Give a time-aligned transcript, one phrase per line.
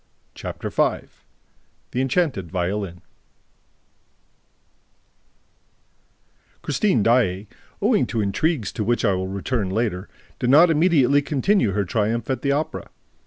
[0.33, 1.01] Chapter V
[1.91, 3.01] The Enchanted Violin
[6.63, 7.45] Christine Daae,
[7.83, 10.09] owing to intrigues to which I will return later,
[10.39, 12.89] did not immediately continue her triumph at the Opera.